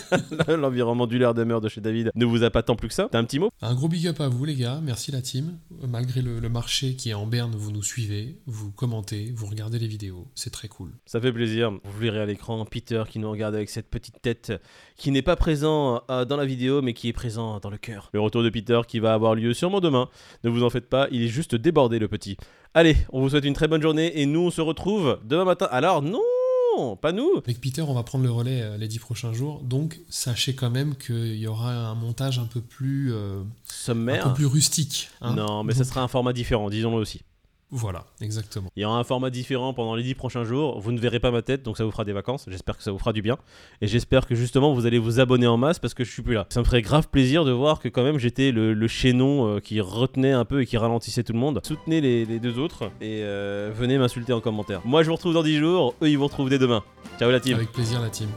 l'environnement 0.48 1.06
du 1.06 1.18
l'air 1.18 1.34
d'Hammer 1.34 1.60
de 1.60 1.68
chez 1.68 1.82
David 1.82 2.10
ne 2.14 2.24
vous 2.24 2.42
a 2.44 2.50
pas 2.50 2.62
tant 2.62 2.76
plu 2.76 2.88
que 2.88 2.94
ça. 2.94 3.08
T'as 3.12 3.18
un 3.18 3.24
petit 3.24 3.38
mot? 3.38 3.50
Un 3.60 3.74
gros 3.74 3.88
big 3.88 4.06
up 4.06 4.22
à 4.22 4.28
vous 4.28 4.46
les 4.46 4.54
gars, 4.54 4.80
merci 4.82 5.12
la 5.12 5.20
team. 5.20 5.58
Malgré 5.86 6.22
le, 6.22 6.40
le 6.40 6.48
marché 6.48 6.94
qui 6.94 7.10
est 7.10 7.17
en 7.18 7.26
berne, 7.26 7.54
vous 7.56 7.72
nous 7.72 7.82
suivez, 7.82 8.38
vous 8.46 8.70
commentez, 8.70 9.32
vous 9.34 9.46
regardez 9.46 9.78
les 9.78 9.88
vidéos, 9.88 10.28
c'est 10.34 10.50
très 10.50 10.68
cool. 10.68 10.92
Ça 11.04 11.20
fait 11.20 11.32
plaisir. 11.32 11.72
Vous 11.72 11.98
verrez 11.98 12.20
à 12.20 12.26
l'écran 12.26 12.64
Peter 12.64 13.02
qui 13.08 13.18
nous 13.18 13.30
regarde 13.30 13.54
avec 13.54 13.70
cette 13.70 13.90
petite 13.90 14.22
tête 14.22 14.52
qui 14.96 15.10
n'est 15.10 15.22
pas 15.22 15.34
présent 15.34 16.02
euh, 16.10 16.24
dans 16.24 16.36
la 16.36 16.46
vidéo 16.46 16.80
mais 16.80 16.94
qui 16.94 17.08
est 17.08 17.12
présent 17.12 17.58
dans 17.58 17.70
le 17.70 17.76
cœur. 17.76 18.10
Le 18.12 18.20
retour 18.20 18.42
de 18.42 18.50
Peter 18.50 18.80
qui 18.86 19.00
va 19.00 19.14
avoir 19.14 19.34
lieu 19.34 19.52
sûrement 19.52 19.80
demain. 19.80 20.08
Ne 20.44 20.50
vous 20.50 20.62
en 20.62 20.70
faites 20.70 20.88
pas, 20.88 21.08
il 21.10 21.22
est 21.22 21.28
juste 21.28 21.56
débordé 21.56 21.98
le 21.98 22.06
petit. 22.06 22.36
Allez, 22.72 22.96
on 23.12 23.20
vous 23.20 23.30
souhaite 23.30 23.44
une 23.44 23.54
très 23.54 23.66
bonne 23.66 23.82
journée 23.82 24.20
et 24.20 24.26
nous 24.26 24.40
on 24.40 24.50
se 24.50 24.60
retrouve 24.60 25.18
demain 25.24 25.44
matin. 25.44 25.68
Alors 25.72 26.02
non, 26.02 26.22
pas 27.00 27.12
nous. 27.12 27.28
Avec 27.38 27.60
Peter, 27.60 27.82
on 27.82 27.94
va 27.94 28.02
prendre 28.02 28.24
le 28.24 28.30
relais 28.30 28.62
euh, 28.62 28.76
les 28.76 28.88
dix 28.88 28.98
prochains 28.98 29.32
jours, 29.32 29.60
donc 29.62 29.98
sachez 30.08 30.54
quand 30.54 30.70
même 30.70 30.94
qu'il 30.96 31.36
y 31.36 31.46
aura 31.46 31.72
un 31.72 31.94
montage 31.94 32.38
un 32.38 32.44
peu 32.46 32.60
plus, 32.60 33.12
euh, 33.12 33.40
un 33.40 33.44
Sommaire. 33.64 34.24
peu 34.28 34.34
plus 34.34 34.46
rustique. 34.46 35.10
hein. 35.20 35.34
Non, 35.34 35.64
mais 35.64 35.72
ça 35.72 35.80
Donc, 35.80 35.88
sera 35.88 36.02
un 36.02 36.08
format 36.08 36.32
différent, 36.32 36.70
disons-le 36.70 36.96
aussi. 36.98 37.20
Voilà, 37.70 38.04
exactement. 38.22 38.70
Il 38.76 38.82
y 38.82 38.84
aura 38.86 38.98
un 38.98 39.04
format 39.04 39.28
différent 39.28 39.74
pendant 39.74 39.94
les 39.94 40.02
10 40.02 40.14
prochains 40.14 40.44
jours. 40.44 40.80
Vous 40.80 40.90
ne 40.90 40.98
verrez 40.98 41.20
pas 41.20 41.30
ma 41.30 41.42
tête, 41.42 41.62
donc 41.62 41.76
ça 41.76 41.84
vous 41.84 41.90
fera 41.90 42.04
des 42.04 42.14
vacances. 42.14 42.46
J'espère 42.48 42.78
que 42.78 42.82
ça 42.82 42.90
vous 42.92 42.98
fera 42.98 43.12
du 43.12 43.20
bien. 43.20 43.36
Et 43.82 43.86
j'espère 43.86 44.26
que 44.26 44.34
justement 44.34 44.72
vous 44.72 44.86
allez 44.86 44.98
vous 44.98 45.20
abonner 45.20 45.46
en 45.46 45.58
masse 45.58 45.78
parce 45.78 45.92
que 45.92 46.02
je 46.02 46.10
suis 46.10 46.22
plus 46.22 46.34
là. 46.34 46.46
Ça 46.48 46.60
me 46.60 46.64
ferait 46.64 46.80
grave 46.80 47.08
plaisir 47.08 47.44
de 47.44 47.52
voir 47.52 47.80
que 47.80 47.88
quand 47.88 48.02
même 48.02 48.18
j'étais 48.18 48.52
le, 48.52 48.72
le 48.72 48.88
chaînon 48.88 49.56
euh, 49.56 49.60
qui 49.60 49.80
retenait 49.82 50.32
un 50.32 50.46
peu 50.46 50.62
et 50.62 50.66
qui 50.66 50.78
ralentissait 50.78 51.22
tout 51.24 51.34
le 51.34 51.38
monde. 51.38 51.60
Soutenez 51.62 52.00
les, 52.00 52.24
les 52.24 52.40
deux 52.40 52.58
autres 52.58 52.84
et 53.02 53.20
euh, 53.22 53.70
venez 53.74 53.98
m'insulter 53.98 54.32
en 54.32 54.40
commentaire. 54.40 54.80
Moi 54.86 55.02
je 55.02 55.08
vous 55.08 55.16
retrouve 55.16 55.34
dans 55.34 55.42
10 55.42 55.58
jours, 55.58 55.94
eux 56.02 56.08
ils 56.08 56.16
vous 56.16 56.26
retrouvent 56.26 56.48
dès 56.50 56.58
demain. 56.58 56.82
Ciao 57.18 57.30
la 57.30 57.40
team. 57.40 57.56
Avec 57.56 57.72
plaisir 57.72 58.00
la 58.00 58.08
team. 58.08 58.28